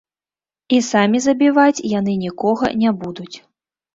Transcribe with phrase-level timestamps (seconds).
[0.77, 3.33] І самі забіваць яны нікога не будуць.